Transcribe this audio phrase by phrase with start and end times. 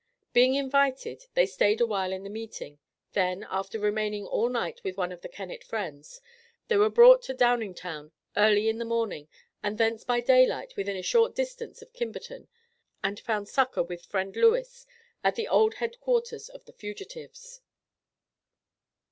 [0.33, 2.79] Being invited, they stayed awhile in the meeting,
[3.13, 6.21] then, after remaining all night with one of the Kennett friends,
[6.69, 9.27] they were brought to Downingtown early in the morning
[9.61, 12.47] and thence, by daylight, within a short distance of Kimberton,
[13.03, 14.87] and found succor with friend Lewis,
[15.23, 17.61] at the old headquarters of the fugitives.